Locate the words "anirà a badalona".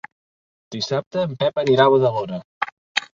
1.65-2.41